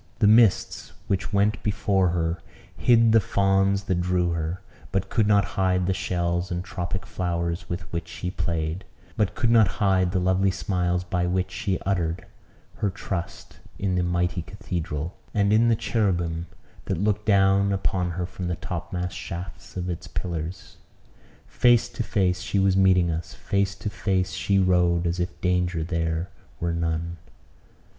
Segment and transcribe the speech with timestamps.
[0.17, 2.41] The mists, which went before her,
[2.75, 4.59] hid the fawns that drew her,
[4.91, 8.83] but could not hide the shells and tropic flowers with which she played
[9.15, 12.25] but could not hide the lovely smiles by which she uttered
[12.77, 16.47] her trust in the mighty cathedral, and in the cherubim
[16.85, 20.77] that looked down upon her from the topmast shafts of its pillars.
[21.45, 25.83] Face to face she was meeting us; face to face she rode, as if danger
[25.83, 27.17] there were none.